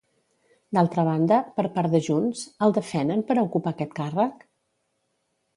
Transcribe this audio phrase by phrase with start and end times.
[0.77, 4.47] D'altra banda, per part de Junts, el defenen per a ocupar aquest càrrec?